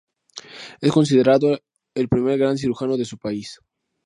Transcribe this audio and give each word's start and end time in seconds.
Es 0.81 0.91
considerado 0.91 1.59
el 1.95 2.09
primer 2.09 2.39
gran 2.39 2.57
cirujano 2.57 2.97
de 2.97 3.05
su 3.05 3.19
país. 3.19 3.59